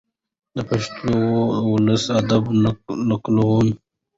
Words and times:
د 0.55 0.57
پښتو 0.69 1.15
د 1.53 1.55
ولسي 1.71 2.09
ادب 2.19 2.43
نکلونه، 3.09 3.73